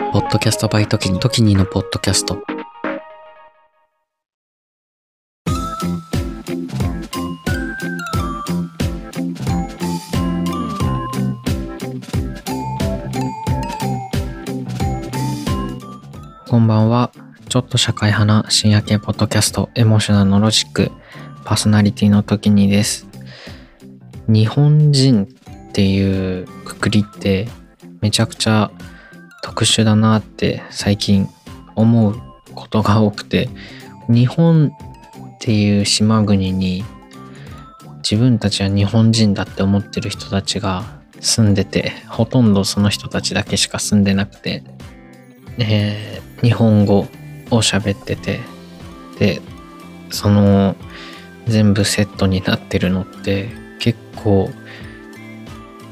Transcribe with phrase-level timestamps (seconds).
[0.00, 2.42] ポッドキャストバイトキニ、トキニのポッドキャスト。
[16.48, 17.12] こんばんは。
[17.48, 20.90] ちょっと社会派な深夜系ポッドキャスト、エモーショナルのロジック、
[21.44, 23.06] パーソナリティの時にです。
[24.26, 27.48] 日本人っていうくくりって
[28.00, 28.72] めちゃくちゃ
[29.42, 31.28] 特殊だなって最近
[31.74, 32.14] 思う
[32.54, 33.48] ことが多くて
[34.08, 34.72] 日本
[35.36, 36.84] っていう島国に
[37.98, 40.84] 自分たちは日本人だって思ってる人たちが
[41.20, 44.64] 住んでてほとんどその人たちだけしか住んでなくて、
[45.58, 47.06] えー、日本語を
[47.50, 48.40] 喋ってて
[49.18, 49.40] で
[50.10, 50.76] その
[51.46, 54.50] 全部セットになってるのって結構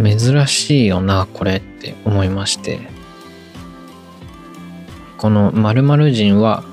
[0.03, 2.98] 珍しいよなこれって思いまして。
[5.19, 6.65] この〇〇人は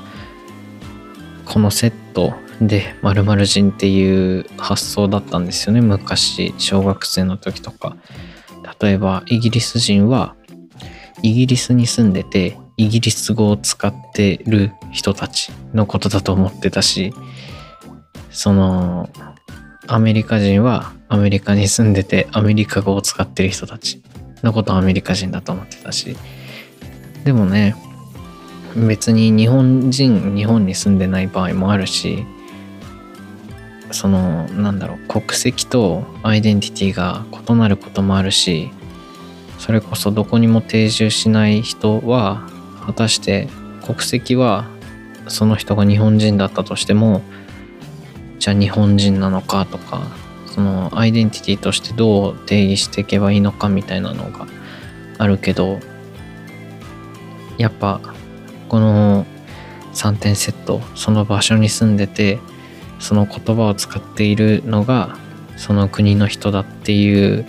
[1.46, 5.82] このセットで〇〇人っていう発想だったんですよね。
[5.82, 7.98] 昔小学生の時とか。
[8.82, 10.36] 例えばイギリス人は
[11.22, 17.14] イギリスに住んでてイギリス語を使ってる人たちのことだと思ってたし
[18.32, 19.10] その
[19.88, 24.04] アメリカ人はアメリカに住んでてアメリカ語を使ってる人たち
[24.44, 26.18] のことをアメリカ人だと思ってたし。
[27.24, 27.76] でもね
[28.76, 32.26] 別に日本人日本に住んでない場合もあるし
[33.92, 38.72] そのなんだろう国籍とアイデンティティが異なることもあるし
[39.60, 42.50] それこそどこにも定住しない人は
[42.86, 43.48] 果たして
[43.86, 44.66] 国籍は
[45.28, 47.22] その人が日本人だったとしても
[48.40, 50.02] じゃあ日本人なのかとか
[50.48, 54.48] そのアイデンティティとしてどう定義していけばいいのかみたいなのが
[55.18, 55.80] あるけど
[57.58, 58.02] やっぱ
[58.68, 59.26] この
[59.94, 62.40] 3点セットその場所に住んでて
[63.00, 65.18] その言葉を使っているのが
[65.58, 67.46] その国の人だっていう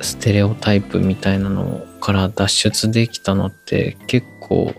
[0.00, 4.74] ステレオタイプみたいなのから脱出できたのって結構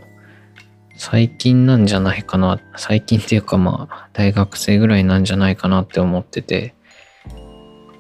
[1.04, 2.60] 最近なんじゃないかな。
[2.78, 6.76] 最近っていうかまあ、大学生ぐらいなんじゃないかなって思ってて、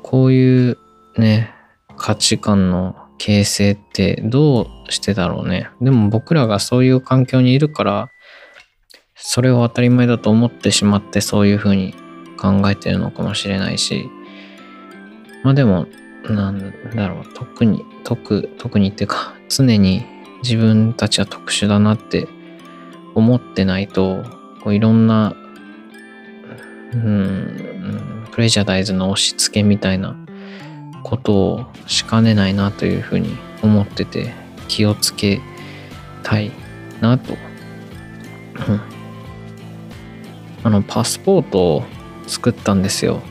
[0.04, 0.78] こういう
[1.18, 1.52] ね、
[1.98, 5.70] 価値観の形成ってどうしてだろうね。
[5.80, 8.10] でも僕らがそういう環境にいるから、
[9.16, 11.94] それを当たり前だと思ってしまってそういうふうに
[12.40, 14.10] 考えてるのかもしれないし、
[15.44, 15.86] まあでも、
[16.24, 20.04] なんだろう、特に、特、特にっていうか、常に
[20.42, 22.28] 自分たちは特殊だなって
[23.14, 24.24] 思ってないと、
[24.64, 25.36] こういろんな、
[26.94, 30.16] うん、プレジャーダイズの押し付けみたいな
[31.04, 34.34] ことをしかねないなというふうに思ってて、
[34.68, 35.42] 気をつけ
[36.24, 36.52] たい
[37.02, 37.38] なと。
[40.64, 41.84] あの、パスポートを
[42.28, 43.22] 作ったんですよ。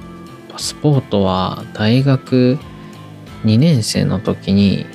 [0.50, 2.58] パスポートは大学
[3.44, 4.86] 2年生の時に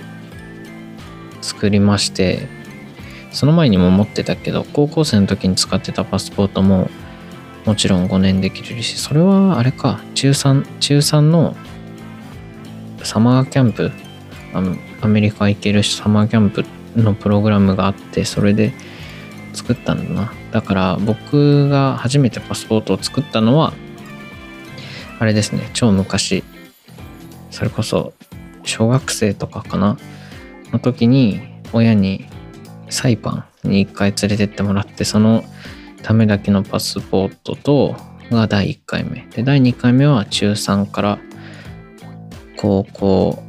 [1.42, 2.48] 作りまして、
[3.32, 6.90] その前にも持ってたけど、高校生の時に使ってたパスポートも、
[7.66, 11.56] もちろん5年できるし、それはあれか、中3、中3の
[13.06, 13.92] サマーキャンプ、
[14.54, 18.74] あのアメリカ行けるサマーキャンプのプログラムがあって、それで
[19.54, 20.34] 作ったんだな。
[20.52, 23.74] だから僕が初めてパスポートを作ったのは、
[25.20, 26.44] あれですね、超昔、
[27.52, 28.14] それこそ
[28.64, 29.98] 小学生とかかな、
[30.74, 31.40] の時に
[31.74, 32.26] 親に
[32.90, 35.44] サイパンに一回連れてってもらって、その
[36.02, 37.96] ためだけのパスポートと、
[38.32, 39.28] が第1回目。
[39.36, 41.20] で、第2回目は中3から
[42.58, 43.44] 高校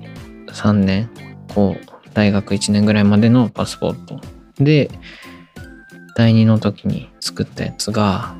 [0.49, 1.11] 3年、
[1.55, 4.21] こう、大学1年ぐらいまでのパスポート。
[4.59, 4.91] で、
[6.17, 8.35] 第2の時に作ったやつが、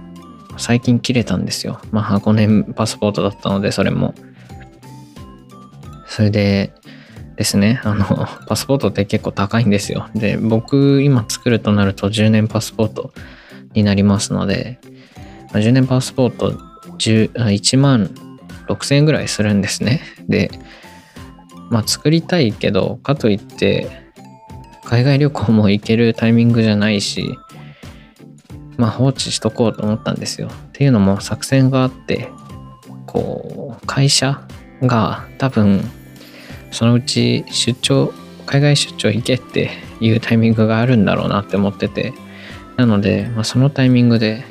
[0.59, 1.81] 最近切れたんですよ。
[1.91, 4.15] まあ5年パスポートだったので、それも。
[6.07, 6.73] それで、
[7.37, 7.81] ですね。
[7.85, 10.09] あの、 パスポートって結構高いんですよ。
[10.15, 13.13] で、僕今作るとなると10年パスポート
[13.75, 14.81] になりますので、
[15.53, 16.53] 10年パスポート
[16.99, 18.11] 1万
[18.69, 20.03] 6000円ぐらいするんですね。
[20.29, 20.51] で、
[21.71, 23.89] まあ作りたいけど、かといって、
[24.85, 27.37] 海外旅行も行けるタイミングじゃないし、
[28.77, 30.49] まあ放置しとこうと思ったんですよ。
[30.49, 32.29] っていうのも作戦があって、
[33.07, 34.47] こう、会社
[34.83, 35.83] が多分
[36.71, 38.13] そのうち出張
[38.45, 39.71] 海外出張行けって
[40.01, 42.13] いうタイミングがあるんだろうなって思ってて
[42.77, 44.45] なので、まあ、そのタイミングで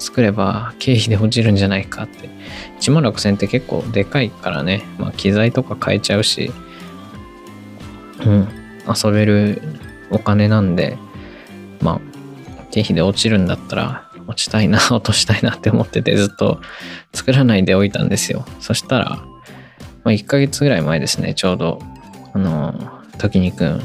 [0.00, 2.28] 作れば経費で落ちるんじゃないかって。
[2.80, 6.50] 1万6000って結構でかいからね、まあ、機材とか変えちゃうし。
[8.24, 8.48] うん。
[8.88, 9.62] 遊べる
[10.10, 10.96] お金なんで、
[11.80, 12.00] まあ、
[12.70, 16.60] 経費で落ちるんだったら、落ちたいな、落としたいなって思ってて、ずっと
[17.12, 18.46] 作らないでおいたんですよ。
[18.60, 19.22] そしたら、
[20.04, 21.80] まあ、1ヶ月ぐらい前ですね、ちょうど、
[22.32, 23.82] あの、時にくん、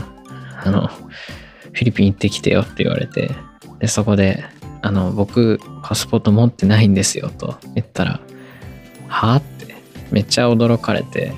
[0.63, 3.31] あの、フィリピン行ってきてよって言われて、
[3.79, 4.45] で、そこで、
[4.81, 7.59] あの、僕、パスポート持ってないんですよと。
[7.75, 8.19] 言ったら、
[9.07, 9.75] はあって。
[10.09, 11.31] めっちゃ驚かれて、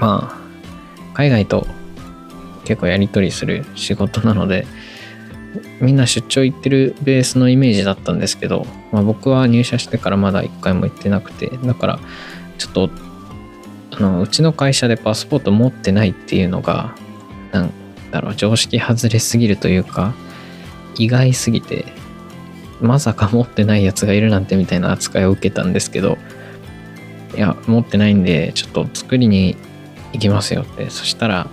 [0.00, 1.66] まあ、海外と
[2.64, 4.66] 結構やり取りする仕事なので、
[5.82, 12.00] みんな出張行ってるベースのイメージだったんですけど、まあ、僕は入社してからまだ一回も行ってなくて、だから、
[12.56, 12.90] ちょっと、
[13.90, 16.94] あの、うちの会社でパスポート持ってないっていうのが、
[17.52, 17.70] なん
[18.12, 20.14] だろう、常識外れすぎるというか、
[20.96, 21.99] 意外すぎて、
[22.80, 26.18] まさか持ってないやつがいるなんてみたいな扱いを受けたんですけど、
[27.36, 29.56] いや、持ってないんで、ちょっと作りに
[30.12, 30.90] 行きますよって。
[30.90, 31.48] そしたら、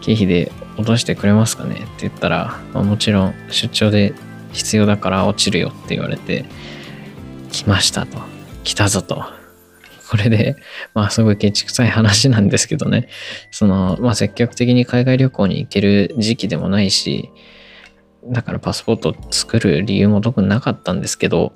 [0.00, 1.74] 経費で落としてくれますかね？
[1.74, 4.14] って言ったら、まあ、もちろん出張で
[4.52, 6.44] 必要だから落ちるよって言われて、
[7.52, 8.18] 来ましたと。
[8.64, 9.24] 来たぞと。
[10.10, 10.56] これで、
[10.94, 13.08] まあすごいケチくさい話なんですけどね。
[13.52, 17.30] その、まあ積極的に海外旅行に行ける時期でもないし、
[18.24, 21.52] だからパスポート作る理由も特になかったんですけど、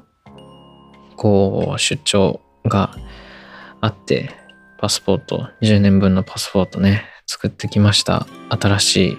[1.17, 2.95] こう、出張が
[3.81, 4.31] あって、
[4.79, 8.27] パスポート、10年分のパスポートね、作ってきました。
[8.49, 9.19] 新しい、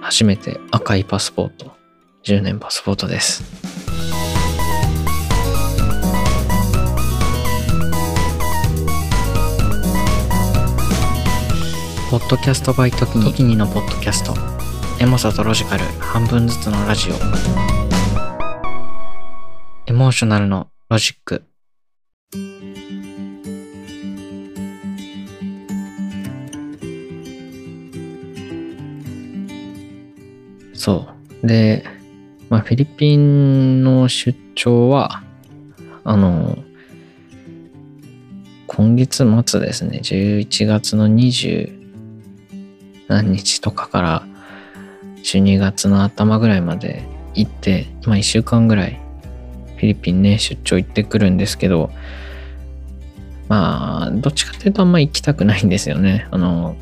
[0.00, 1.72] 初めて赤いパスポート、
[2.24, 3.42] 10年パスポートです。
[12.10, 14.49] ポッドキャストバイトキニのポッドキャスト。
[15.02, 17.14] エモさとロジカル半分ずつのラジオ。
[19.86, 21.42] エモーショナルのロジック。
[30.74, 31.08] そ
[31.42, 31.46] う。
[31.46, 31.82] で、
[32.50, 35.22] まあ、フィリピンの出張は、
[36.04, 36.58] あの、
[38.66, 41.80] 今月末ですね、11月の20
[43.08, 44.29] 何日とかから
[45.22, 47.02] 12月の頭ぐらいまで
[47.34, 49.00] 行って、まあ1週間ぐらい
[49.80, 51.90] フィリピンね、出張行ってくるんですけど、
[53.48, 56.28] まあ、どっちかっていうとあんま行きたくないんですよね。
[56.30, 56.76] あの、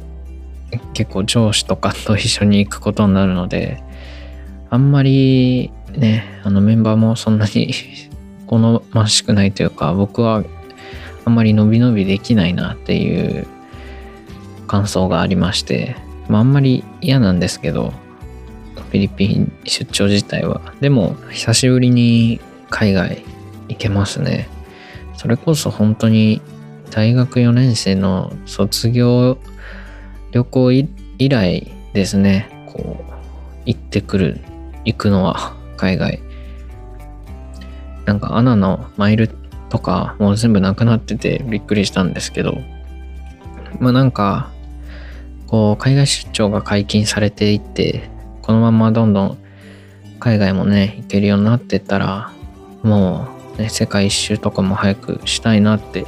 [0.95, 3.83] 結構上司とかと一緒に行くことになるので、
[4.69, 7.73] あんまりね、あのメンバーもそんなに
[8.47, 10.43] 好ましくないというか、僕は
[11.25, 13.47] あんまり伸び伸びできないなっていう
[14.67, 15.95] 感想がありまして、
[16.29, 17.93] まああんまり嫌なんですけど、
[18.89, 20.73] フィリピン出張自体は。
[20.81, 22.41] でも、久しぶりに
[22.71, 23.23] 海外
[23.69, 24.49] 行けますね。
[25.15, 26.41] それこそ本当に
[26.91, 29.39] 大学4年生の卒業
[30.33, 30.89] 旅行以
[31.29, 32.49] 来ですね。
[32.67, 33.13] こう、
[33.67, 34.41] 行ってくる
[34.85, 36.21] 行くのは海外。
[38.07, 39.31] なんかアナのマイル
[39.69, 42.59] とかもう全部なくなっててびっくりしたんですけど、
[43.81, 44.51] まあなんか、
[45.47, 48.09] こう海外出張が解禁されていって、
[48.49, 49.39] このままどんどん
[50.21, 52.33] 海外もね、行けるようになってったら、
[52.83, 53.29] も
[53.59, 56.07] うね、世界一周とかも早くしたいなって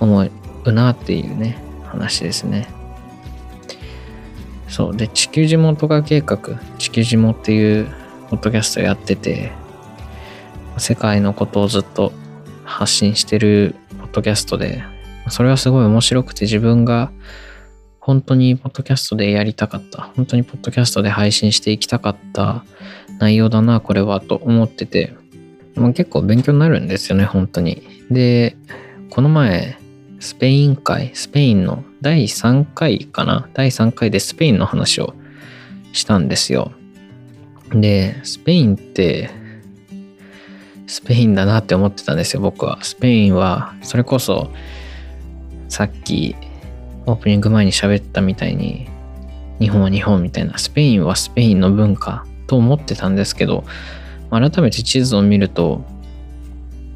[0.00, 0.28] 思
[0.64, 2.66] うなっていうね、話ですね。
[4.66, 4.96] そう。
[4.96, 6.40] で、地球地元化計画、
[6.78, 7.86] 地球地元っていう
[8.28, 9.52] ポッドキャストやってて、
[10.78, 12.10] 世界のことをずっと
[12.64, 14.82] 発信してるポッドキャストで、
[15.28, 17.12] それはすごい面白くて自分が
[18.06, 22.64] 本当にポッドキャストでやりたかった、本当にポッドキャストで配信していきたかった
[23.18, 25.12] 内容だな、これはと思ってて、
[25.74, 27.82] まあ、結構勉強になるんですよね、本当に。
[28.08, 28.56] で、
[29.10, 29.76] この前、
[30.20, 33.48] スペイン会、スペインの第3回かな？
[33.54, 35.14] 第3回でスペインの話を
[35.92, 36.70] したんですよ。
[37.72, 39.30] で、スペインって、
[40.86, 42.78] スペインだなって思ってたんですよ、僕は。
[42.82, 44.52] スペインは、それこそ、
[45.68, 46.36] さっき
[47.06, 48.88] オープニング前に喋ったみたいに、
[49.60, 53.64] 日本は日本みたいな、スペインはスペインの文化と思ってたんですけど、
[54.30, 55.84] 改めて地図を見ると、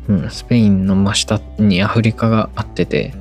[0.08, 3.14] うん、スペインの真下にアフリカがあってて、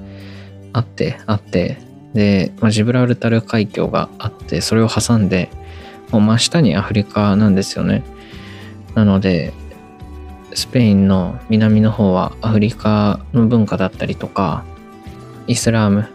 [0.74, 1.78] あって、あって、
[2.14, 5.50] で、まあ、ジブラルタル海峡があって、それを挟んで、
[6.12, 8.04] もう真下にアフリカなんですよね。
[8.96, 9.54] なので、
[10.54, 14.64] スペインの南の方はアフリカの文化だったりとか、
[15.46, 16.08] イスラーム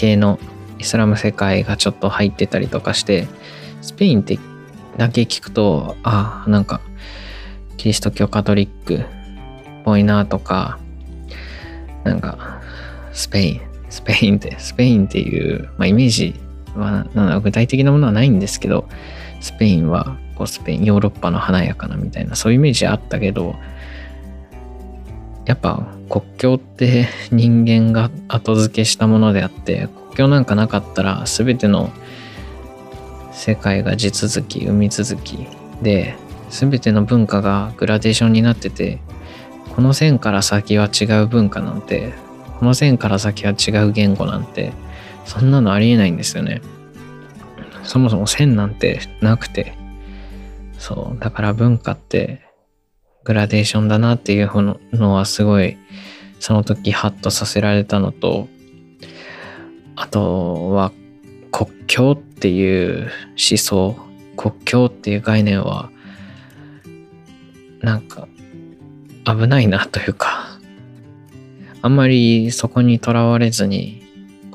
[0.00, 0.38] 系の
[0.78, 3.28] イスラム世界がちょっと入ってたりとかして、
[3.82, 4.38] スペインって
[4.96, 6.80] だけ聞くと、あ、なんか、
[7.76, 9.04] キリスト教カトリックっ
[9.84, 10.78] ぽいなとか、
[12.04, 12.60] なんか、
[13.12, 16.34] スペイン、スペインって、スペインっていう、まあ、イメージ
[16.74, 18.88] まあ、具体的なものはないんですけど、
[19.40, 23.56] スペインはこうスペイン、ヨーロッパの華やかなみたいな、そういうイメージあったけど、
[25.46, 31.90] やっぱ国境って人間が後付けしたものであって、国境なんかなかったら全ての
[33.32, 35.46] 世界が地続き、海続き
[35.82, 36.14] で、
[36.50, 38.98] 全ての文化がグラデーションになってて、
[39.74, 42.12] この線から先は違う文化なんて、
[42.58, 44.72] この線から先は違う言語なんて、
[45.24, 46.60] そんなのありえないんですよね。
[47.84, 49.74] そもそも線なんてなくて、
[50.78, 52.42] そう、だから文化って
[53.30, 54.50] グラデーションだなっていう
[54.92, 55.78] のはすごい、
[56.40, 58.48] その時ハッとさせられたのと、
[59.94, 60.90] あとは
[61.52, 63.08] 国境っていう
[63.38, 63.96] 思想、
[64.36, 65.90] 国境っていう概念は、
[67.82, 68.26] なんか
[69.24, 70.58] 危ないなというか、
[71.82, 74.02] あんまりそこにとらわれずに、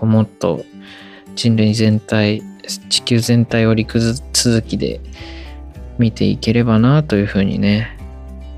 [0.01, 0.65] もっと
[1.36, 2.44] 人類全体、
[2.89, 4.01] 地球全体を陸
[4.34, 5.00] 続きで
[5.98, 7.96] 見ていければなというふうにね、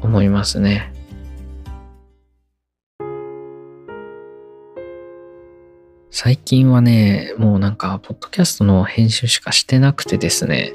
[0.01, 0.93] 思いますね。
[6.19, 10.73] 最近はね、もうなんか、ポッドキャストの編集しかしてなくてですね、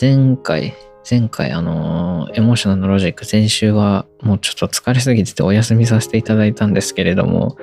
[0.00, 0.74] 前回、
[1.08, 7.58] 前回あの、エモーショナルのロジック、先週はもうちょっと疲れすぎててお休みさせていただいたんですけれども、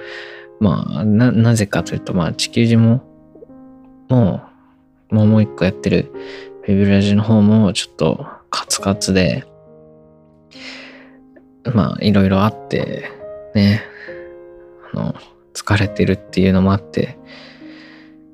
[0.60, 3.04] まあ、な、なぜかというと、まあ、地球人も、
[4.08, 4.42] も
[5.12, 6.12] う、もうもう一個やってる、
[6.68, 9.46] ウェブラジの方もちょっとカツカツで、
[11.74, 13.12] まあ、いろいろあって、
[13.54, 13.84] ね、
[14.94, 15.16] あの、
[15.54, 17.18] 疲れてるっていうのもあって、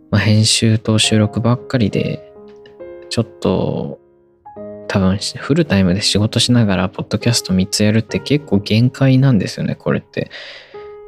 [0.10, 2.34] まあ、編集と収録ばっかりで、
[3.10, 4.02] ちょっと
[4.92, 10.30] 多分フルタイムで仕事しながらポッドキャスト3つやるって結構限界なんですよね、これって。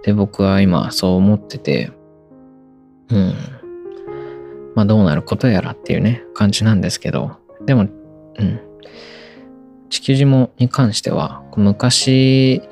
[0.06, 1.92] で、僕は今そう思ってて、
[3.10, 3.34] うん。
[4.74, 7.86] まあどうなることやらっていうね、感じなんですけど、でも、う
[8.42, 8.62] ん。
[9.94, 12.64] 地球人もに関しては、昔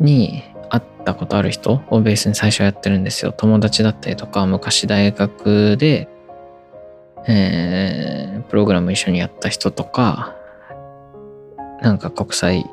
[0.00, 3.32] に会ったことある人をベースに最初やってるんですよ。
[3.32, 6.08] 友達だったりとか、昔大学で
[7.30, 10.34] えー、プログラム一緒にやった人とか、
[11.82, 12.64] なんか国際、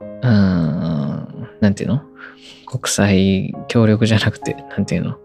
[0.00, 0.20] うん、
[1.60, 2.02] なんていうの？
[2.66, 5.18] 国際協力じゃなくて、なんていうの？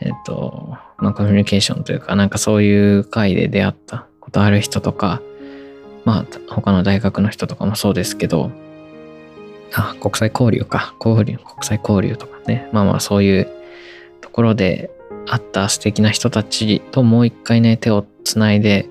[0.00, 5.22] えっ、と、まあ、コミュニケーションというか、なんかそういう会で出会ったことある人とか、
[6.04, 8.50] まあ、他の大学の人とかもそうですけど、
[9.72, 10.94] あ、国際交流か。
[11.02, 12.68] 交流、国際交流とかね。
[12.72, 13.48] まあまあそういう
[14.20, 14.90] ところで
[15.26, 18.86] 会った素敵な人たちともう一回ね、手をつないで、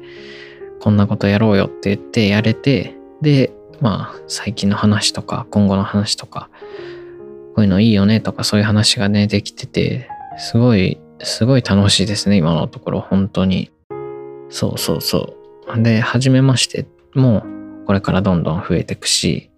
[0.80, 6.50] こんなことやろうよって言ってやれて、で、まあ、最近の話とか、今後の話とか、
[7.56, 13.72] こういうのいいよねとか、そういう話がね、できてて、すごい、すごい楽しいですね、今のところ、本当に。
[14.50, 15.36] そうそうそ
[15.76, 15.82] う。
[15.82, 17.44] で、初めましても、
[17.86, 19.50] これからどんどん増えていくし、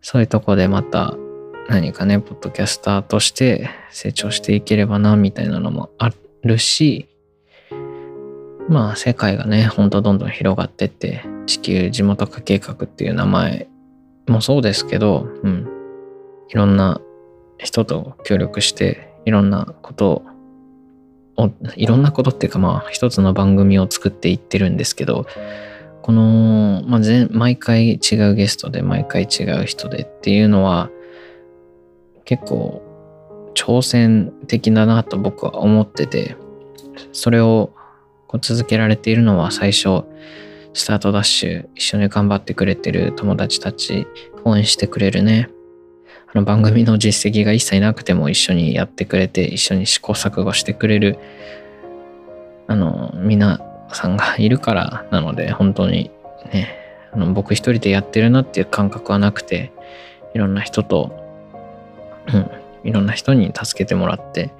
[0.00, 1.14] そういうとこでまた
[1.68, 6.10] 何かね、ポッドキャスターとして成長していければな、みたいなのもあ
[6.42, 7.08] るし、
[8.68, 13.68] まあ世界がね、ほんとどんどん広がってって、地球地元化計画っていう名前
[14.28, 15.68] もそうですけど、うん。
[16.48, 17.00] いろんな
[17.58, 20.22] 人と協力して、いろんなことを、
[21.76, 25.26] いろんなことっていうかまあ一つの番組を作っていってるんですけど、
[26.02, 27.00] この、まあ、
[27.30, 30.88] 毎回違うゲストで毎回違う人でっていうのは、
[32.24, 32.82] 結構
[33.54, 36.36] 挑戦的だなと僕は思ってて、
[37.12, 37.72] それを
[38.28, 40.04] こう続けられているのは最初、
[40.74, 44.06] スタートダッシュ一緒に頑張ってくれてる友達たち、
[44.44, 45.48] 応援してくれるね。
[46.34, 51.18] あの番組の実績が一切なくても一緒にやってくれて、一緒に試行錯誤してくれる、
[52.66, 53.60] あの、皆
[53.92, 56.10] さんがいるからなので、本当に
[56.52, 56.76] ね、
[57.12, 59.72] あの僕一人でやってるなっていう感覚はなくて、
[60.34, 61.26] いろんな人と
[62.32, 62.50] うん、
[62.88, 64.50] いろんな人に助けてもらって、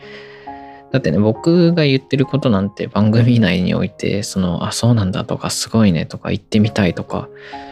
[0.92, 7.28] だってね、僕が言ってることなんて番組内において、その、あ、そうなんだとか、すごいねとか、言ってみたいとか、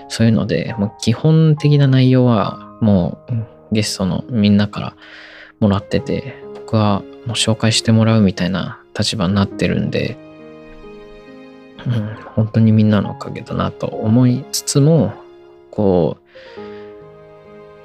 [0.08, 3.32] そういうので、もう基本的な内容はもう
[3.74, 4.96] ゲストのみんなから
[5.60, 10.16] もらってて、僕はもう紹介してもらうみたいな立場になってるんで、
[11.86, 15.12] うん、本当にみんなのおかげだなと思いつつも、
[15.70, 16.16] こ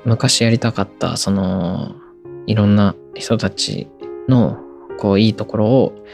[0.05, 1.95] う、昔やりたかった、その、
[2.47, 3.87] いろんな人たち
[4.29, 4.57] の
[4.97, 6.05] こういいところを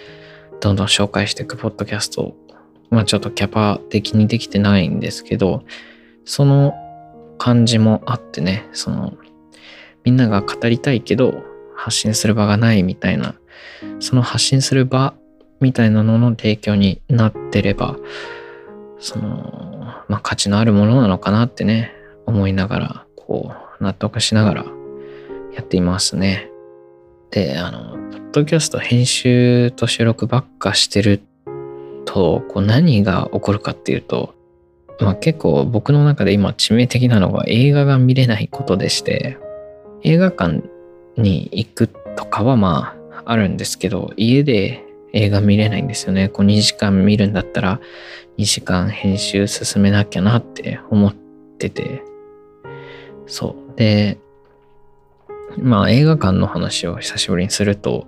[0.60, 2.36] どんどん紹介していくポッドキャスト
[2.90, 5.64] まあちょっとキャパ的にできてないんですけど
[6.24, 6.74] その
[7.38, 9.14] 感じもあってねその
[10.06, 11.44] みんなが語りたいけど
[11.76, 13.36] 発信する場がないみたいな
[14.00, 15.14] その発信する場
[15.60, 17.98] みたいなのの提供になってれば、
[19.00, 21.92] その、まあ価値のあるものなのかなってね、
[22.26, 24.66] 思いながら、こう、納得しながら
[25.54, 26.50] やっていますね。
[27.32, 31.22] で、あの、ポッドキャスト編集と収録ばっかしてる
[32.06, 34.36] と、こう何が起こるかっていうと、
[35.00, 39.38] まあ結構僕の中で今致命的なのが映画が見れないことでして、
[40.06, 40.62] 映画館
[41.18, 44.84] に行くとかはまああるんですけど、家で
[45.14, 46.30] 映画見れないんですよね。
[46.30, 47.80] こう2時間見るんだったら
[48.38, 51.14] 2時間編集進めなきゃなって思っ
[51.58, 52.04] てて。
[53.26, 53.78] そう。
[53.78, 54.20] で、
[55.58, 58.08] まあ映画館の話を久しぶりにすると、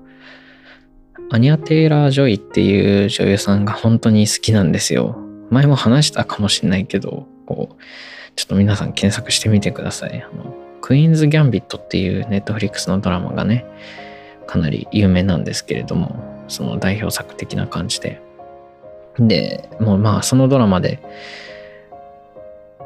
[1.32, 5.18] アニア・テイラー・ジョイっていう女優さんが本当に好きなんですよ。
[5.50, 7.76] 前も話したかもしれないけど、こう、
[8.36, 10.22] ちょっと皆さん検索してみてください。
[10.22, 13.66] あの、クイーンズ・ギャンビットっていうネットフリックスのドラマがね、
[14.48, 18.22] かなり有名なんですけれども、その代表作的な感じで。
[19.20, 21.02] で、もうまあそのドラマで、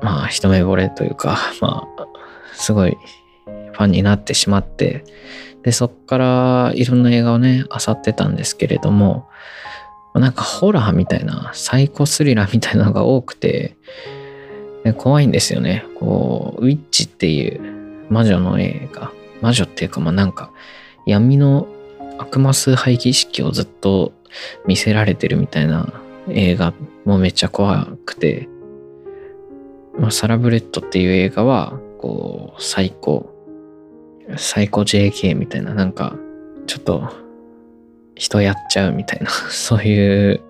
[0.01, 2.07] まあ一目惚れというか、まあ、
[2.55, 2.97] すごい
[3.45, 5.03] ファンになってしまって、
[5.61, 9.29] で、そっからいろんな映画をね、漁ってたんですけれども、
[10.15, 13.75] なんかホラーみたいな、サイコスリラーみたいなのが多くて、
[14.97, 15.85] 怖いんですよね。
[15.99, 17.80] こう、ウィッチっていう
[18.11, 19.11] 魔女の映画。
[19.41, 20.51] 魔女っていうか、まあなんか、
[21.07, 21.67] 闇の
[22.19, 24.13] 悪魔崇拝儀式をずっと
[24.67, 25.93] 見せられてるみたいな
[26.29, 26.73] 映画
[27.05, 28.47] もめっちゃ怖くて、
[29.97, 33.29] まあ、サラブレッドっていう映画は、こう、サイコ、
[34.37, 36.15] サイコ JK みたいな、なんか、
[36.67, 37.09] ちょっと、
[38.15, 40.41] 人やっちゃうみたいな、 そういう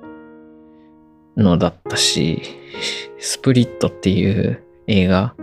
[1.37, 2.41] のだったし、
[3.19, 5.35] スプリットっていう映画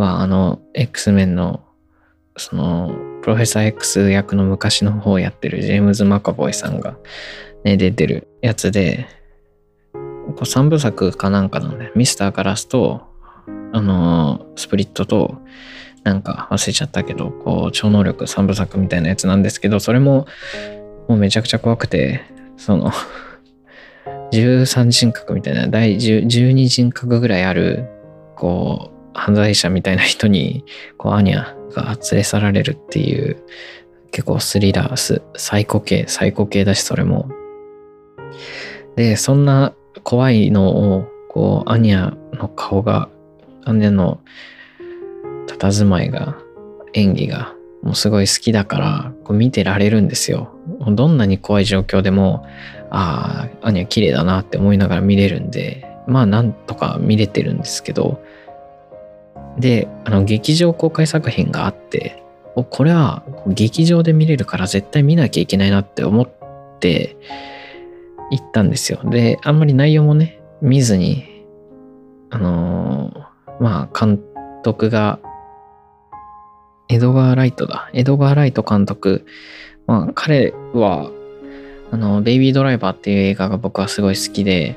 [0.00, 1.64] は、あの、X メンの、
[2.36, 6.96] その、プロフェッサー X 役の昔の方をやってるジェームズ・マカボイさんが、
[7.64, 9.06] ね、出てるやつで、
[9.92, 10.00] こ
[10.40, 13.02] う3部作かなんかなんで、ミスターガラスと、
[13.72, 15.38] あの、スプリットと、
[16.04, 20.26] なんか忘れちゃったけど、こう、超能力3部作みたいなやつなんですけど、それも、
[21.08, 22.22] もうめちゃくちゃ怖くて、
[22.56, 22.92] その
[24.32, 27.88] 13人格みたいな、第12人格ぐらいある、
[28.36, 30.64] こう、犯罪者みたいな人に、
[30.96, 33.42] こう、アニャが連れ去られるっていう、
[34.12, 37.28] 結構スリラース、サイコ系、サイコ系だし、それも。
[38.96, 43.08] で、そんな怖いのを、こう、アニャの顔が、
[43.64, 44.20] アニャの
[45.46, 46.38] 佇まいが、
[46.94, 50.52] 演技が、もうすごい好きだから、こう見てられるんですよ。
[50.86, 52.46] どんなに怖い状況でも、
[52.90, 58.22] ああ、アニャ綺麗だなって思いながら見れるんで、まあなんとか見れてるんですけど、
[59.58, 62.22] で、あの、劇場公開作品があって、
[62.70, 67.16] これは劇場で見れるから絶対見なきゃいけないなって思って
[68.30, 69.00] 行ったんですよ。
[69.04, 71.44] で、あんまり内容もね、見ずに、
[72.30, 74.20] あのー、まあ、監
[74.62, 75.18] 督が、
[76.88, 77.90] エドガー・ライトだ。
[77.92, 79.26] エドガー・ライト監督。
[79.86, 81.10] まあ、彼は、
[81.90, 84.76] あの、ベイビードライバーっていう映画が僕はすごい好きで、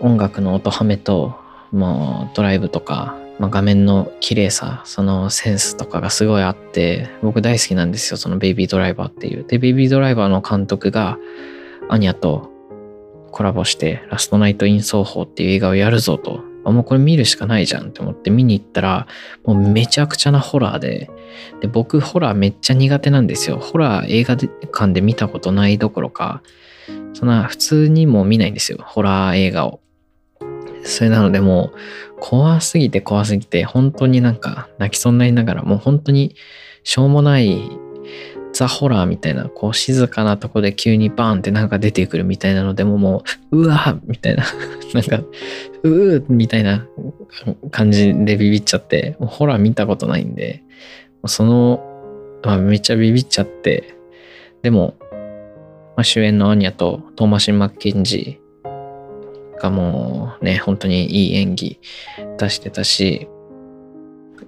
[0.00, 1.34] 音楽の音ハメと、
[1.72, 9.44] もうドライブとか、まあ、画面の綺麗さ、そのセンスとかがすごいあって、僕大好きなんですよ、そのベイビードライバーっていう。
[9.44, 11.18] で、ベイビードライバーの監督が、
[11.88, 12.50] アニャと
[13.30, 16.42] コラボして、ラストナイト・イン・奏法っていう映画をやるぞと。
[16.66, 19.06] あ、もうこれ見るしかないじゃんって思って見に行ったら、
[19.44, 21.08] もうめちゃくちゃなホラーで、
[21.62, 23.56] で、僕ホラーめっちゃ苦手なんですよ。
[23.56, 26.42] ホラー映画館で見たことないどころか、
[27.14, 29.80] そんな普通にも見ないんですよ、ホラー映画を。
[30.82, 31.76] それなのでもう
[32.20, 36.36] 怖すぎて怖すぎて本当になんか泣きそうになりながらもう本当に
[36.82, 37.58] しょうもない
[38.52, 44.44] ザ・ホラーみたいなこう静かなとこで急にバーンってなんか出てくるみたいなのでももううわみたいな
[44.92, 45.22] なんか
[45.82, 46.86] うーみたいな
[47.70, 50.62] 感じでビビっちゃってもうホラー見たことないんで
[51.26, 51.80] その、
[52.42, 53.94] まあ、めっちゃビビっちゃって
[54.62, 54.94] でも、
[55.96, 58.39] ま、主演のアニャとトーマシン・マッケンジー
[59.60, 61.78] がもうね、本当にいい演技
[62.38, 63.28] 出してたし、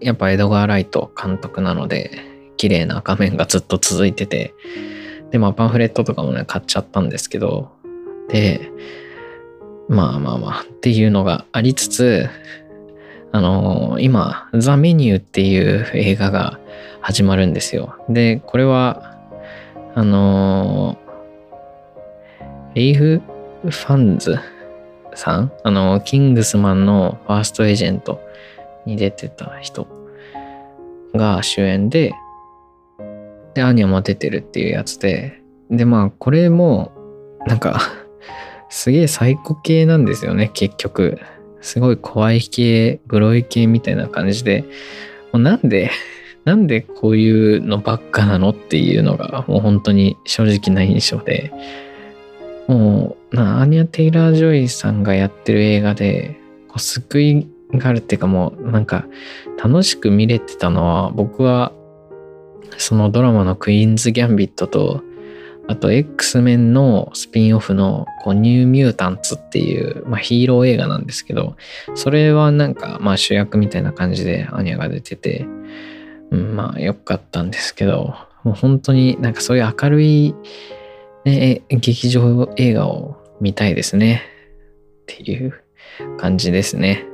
[0.01, 2.11] やっぱエドガー・ライト監督なので、
[2.57, 4.55] 綺麗な画面がずっと続いてて、
[5.31, 7.71] で、まあパンフレットとかもね、買っちゃったんですけど、
[8.29, 8.71] で、
[9.89, 12.29] まあまあまあっていうのがありつつ、
[13.33, 16.59] あのー、今、ザ・メニューっていう映画が
[17.01, 17.97] 始まるんですよ。
[18.09, 19.17] で、これは、
[19.95, 23.23] あのー、レイフ・
[23.63, 24.39] ファンズ
[25.15, 28.21] さん、あの、キングスマンのファーストエージェント
[28.87, 29.87] に出てた人
[31.15, 32.13] が主演で、
[33.55, 36.93] で、アニャも出てるっていうやつで、で、まあ、これも、
[37.47, 37.81] なんか
[38.73, 41.21] すげえサイコ系なんですよね、結局。
[41.61, 44.65] すごい怖い系、グロい系みたいな感じで、
[45.31, 45.91] もうなんで、
[46.47, 51.53] なんでこういうのばっかなのっていうのが、もう本当に正直な印象で、
[52.69, 59.07] もう、なアニャ・テイラー・ジョイさんがやってる映画で、こう救いがあるっていうかもう、なんか、
[59.63, 61.73] 楽しく見れてたのは、僕は、
[62.79, 65.03] そのドラマのクイーンズ・ギャンビットと、
[65.69, 71.57] あと X メンのスピンオフのこうニューミュータンツっていう、まあ、ヒーロー映画なんですけど、
[71.95, 75.47] それはなんかまあ主役みたいな感じでアニャが出てて、
[76.31, 80.35] うん、まあ良かったんですけど、もう本当になんかそういう明るい、
[81.25, 84.23] ね、劇場映画を見たいですね。
[85.03, 85.53] っていう
[86.19, 87.07] 感じですね。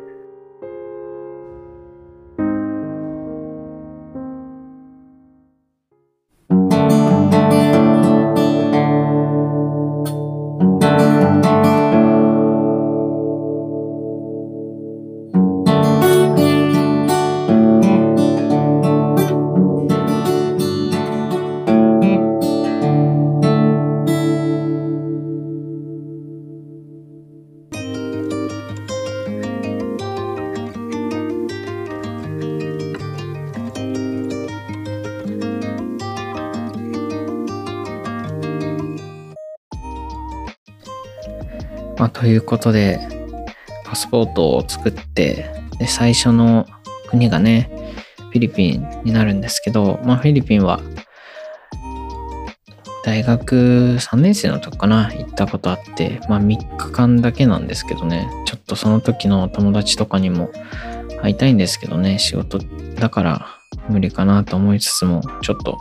[41.98, 43.00] まあ、ということで、
[43.84, 46.66] パスポートを作って、で最初の
[47.08, 47.70] 国がね、
[48.30, 50.80] フィリピンになるんですけど、まあ、フィリピンは、
[53.04, 60.50] 大学3年生の時かな、行ったことあって、まあ3日間だけなんですけどね、ちょっとその時の友達とかにも
[61.22, 62.58] 会いたいんですけどね、仕事
[62.96, 63.46] だから
[63.88, 65.78] 無理かなと思いつつも、ちょっと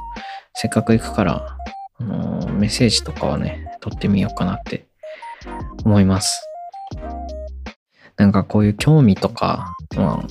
[0.53, 1.57] せっかく行くから、
[1.99, 4.86] あのー、メッセージとかはね、撮ってみようかなって
[5.85, 6.47] 思います。
[8.17, 10.25] なんかこういう興味とか、ま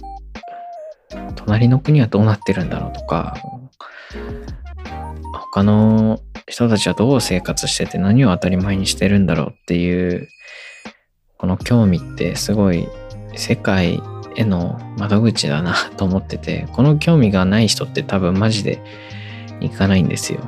[1.13, 3.37] あ、隣の国はどうなってるんだろうとか、
[5.33, 10.29] 他の人たちはどう生活してて何を当たり前にしてるんだろうっていう、
[11.39, 12.89] この興味ってすごい
[13.35, 14.01] 世界
[14.37, 18.83] への窓口だなと思ってて、この興味がない人って多分マジで
[19.61, 20.41] 行かないんですよ。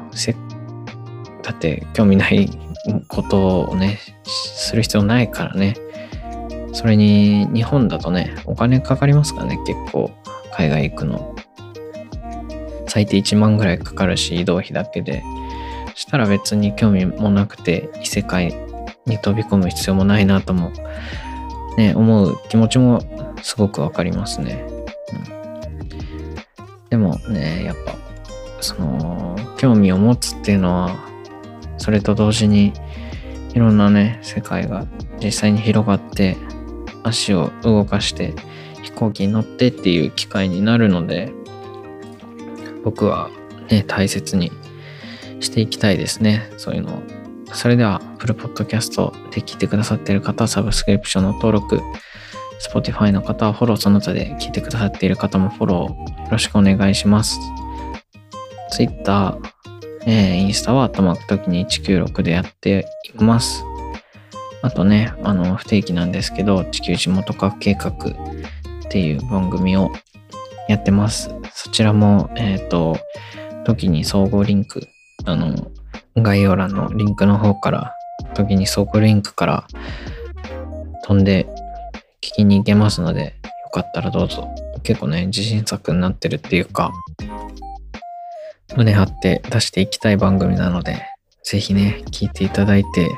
[1.42, 2.50] だって興味ない
[3.08, 5.74] ことをね、する必要ないからね。
[6.72, 10.10] それに日本だとね、お金かかりますからね、結構
[10.52, 11.34] 海外行くの。
[12.86, 15.22] 最低1万ぐらいかかるし、移動費だけで。
[15.98, 18.54] したら別に興味もなくて、異世界
[19.04, 20.70] に飛び込む必要もないなとも、
[21.76, 23.00] ね、思う気持ちも
[23.42, 24.64] すごくわかりますね。
[25.12, 27.96] うん、でもね、やっぱ、
[28.60, 30.96] その、興味を持つっていうのは、
[31.78, 32.72] それと同時に
[33.54, 34.86] いろんなね、世界が
[35.22, 36.36] 実際に広がって、
[37.02, 38.34] 足を動かして
[38.82, 41.32] 飛行機に乗ってっていう機会になるので、
[42.84, 43.30] 僕は
[43.70, 44.52] ね、大切に
[45.40, 46.50] していきたいですね。
[46.56, 47.02] そういうのを。
[47.52, 51.80] それでは、プルポッドキャストで聞いてくださっている方サブスクリプションの登録、
[52.60, 57.38] Spotify の方はフォローその他で聞いてくださっている方もフォローよろしくお願いします。
[58.70, 59.38] Twitter、
[60.06, 62.86] えー、インスタは頭く時に196でやって
[63.18, 63.64] います。
[64.62, 67.92] あとね、あの、不定期なんですけど、地球地元化計画っ
[68.90, 69.90] ていう番組を
[70.68, 71.30] やってます。
[71.52, 72.98] そちらも、えっ、ー、と、
[73.64, 74.88] 時に総合リンク、
[75.24, 75.70] あの、
[76.16, 77.94] 概要欄のリンクの方から、
[78.34, 79.66] 時に総合リンクから
[81.04, 81.46] 飛んで
[82.20, 84.48] 聞きに行けますので、よかったらどうぞ。
[84.82, 86.92] 結構ね、自信作になってるっていうか、
[88.76, 91.02] 胸張って出していきたい番組なので、
[91.44, 93.10] ぜひね、聞いていただいて、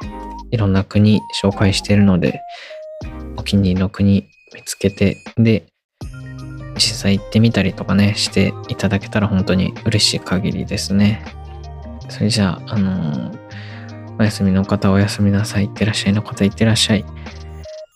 [0.50, 2.40] いろんな国紹介しているので、
[3.36, 5.66] お気に入りの国見つけて、で、
[6.76, 11.24] 実際行ってみたりとかね、していただけたら本当に嬉しい限りですね。
[12.08, 15.64] それじゃあ、あのー、お休みの方はお休みなさい。
[15.64, 17.04] いってらっしゃいの方いってらっしゃい。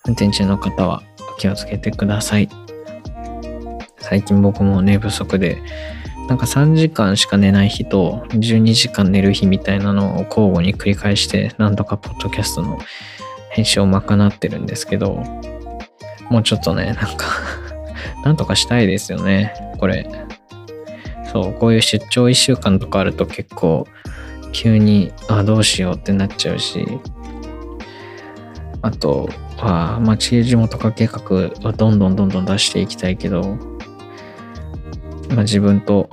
[0.07, 1.03] 運転中の方は
[1.35, 2.49] お気をつけてください。
[3.99, 5.63] 最近僕も寝不足で、
[6.29, 12.79] なんか3時間しか寝ない日と12時間寝る日みたいなのを交互に繰り返してなんとかポッドキャストの
[13.51, 15.23] 編集を賄ってるんですけど
[16.31, 17.27] もうちょっとねなんか
[18.25, 20.09] なんとかしたいですよねこれ。
[21.33, 23.89] そうこういう出張1週間とかあると結構
[24.53, 26.87] 急にあどうしようってなっちゃうし。
[28.85, 31.23] あとは、まあ、地球地元化計画
[31.63, 33.57] はどんどんどんどん出していきたいけど
[35.31, 36.11] まあ、自分と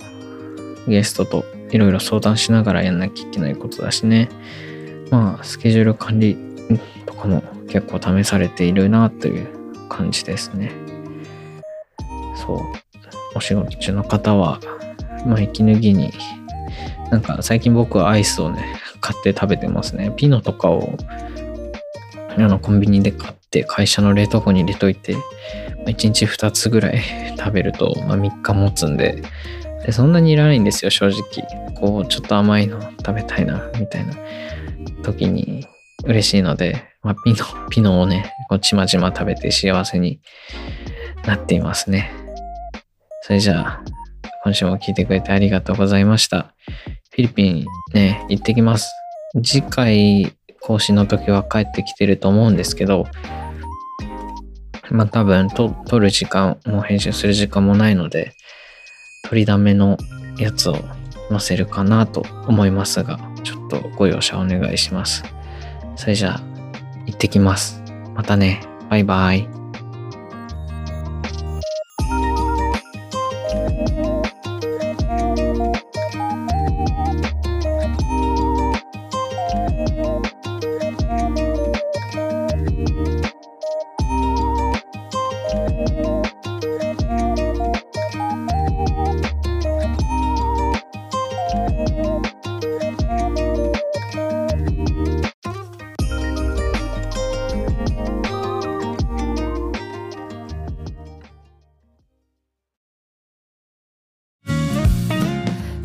[0.87, 4.29] ゲストといろいろ相談しながらやんなきゃいけないことだしね。
[5.09, 6.37] まあ、スケジュール管理
[7.05, 9.47] とかも結構試されているなという
[9.87, 10.71] 感じですね。
[12.35, 12.59] そう。
[13.35, 14.59] お仕事中の方は、
[15.25, 16.11] まあ、息抜きに、
[17.11, 20.11] なんか最近僕はアイスをね、買って食べてますね。
[20.15, 20.95] ピノとかを、
[22.37, 25.15] あの、コンビニで買って会社の冷凍庫に入れといて、
[25.85, 27.01] 1日2つぐらい
[27.37, 29.21] 食べると、まあ、3日持つんで
[29.85, 31.73] で、そんなにいらないんですよ、正直。
[31.75, 34.13] こう、ちょっと甘いの食べたいな、みたいな
[35.03, 35.65] 時に
[36.05, 40.19] 嬉しいので、まあ、ピノ、ピノをね、こうちまちま食べて幸せに
[41.25, 42.11] なっていますね。
[43.23, 43.83] それじゃあ、
[44.43, 46.53] 今週も聞いてくれてありがとうございました。
[47.11, 48.91] フィリピンね、行ってきます。
[49.43, 53.07] 次回更新の時は帰ってきてると思うんですけど、
[54.91, 58.33] まあ多分と撮る時間も編集する時間もないので、
[59.23, 59.97] 撮りだめの
[60.37, 60.75] やつを
[61.29, 65.23] 載せるかなと思いますが、ちょっとご容赦お願いします。
[65.95, 66.41] それじゃあ、
[67.05, 67.81] 行ってきます。
[68.15, 68.61] またね。
[68.89, 69.60] バイバイ。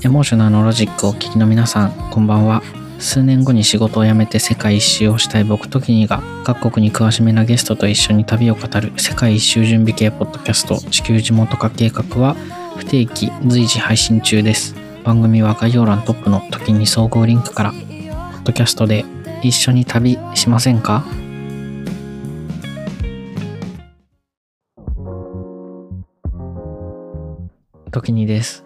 [0.07, 2.62] エモーショナルのロジックをお聞きの皆さん、こんばんは。
[3.01, 12.37] 数年後に仕事を辞めて世界一周をしたい僕ときにが各国に詳しめなゲストと一緒に旅を語る世界一周準備系ポッドキャスト地球地元化計画は
[12.77, 14.77] 不定期随時配信中です。
[15.03, 19.05] 番組は概要欄トップの時に総合リンクからポッドキャストで
[19.42, 21.05] 一緒に旅しませんか？
[27.90, 28.65] 時にです。